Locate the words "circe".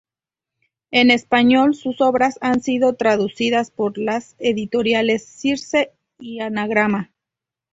5.27-5.91